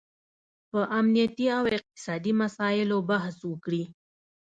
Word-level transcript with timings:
په 0.69 0.79
امنیتي 0.99 1.45
او 1.57 1.63
اقتصادي 1.75 2.33
مساییلو 2.41 2.97
بحث 3.09 3.37
وکړي 3.51 3.83